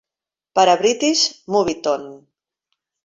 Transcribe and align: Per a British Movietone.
Per 0.59 0.63
a 0.71 0.75
British 0.79 1.21
Movietone. 1.57 2.17